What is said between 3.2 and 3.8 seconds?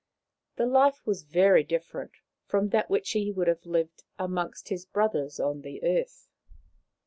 would have